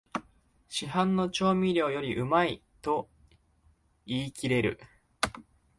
[0.67, 3.07] 市販の調味料よりうまいと
[4.07, 4.79] 言いきれる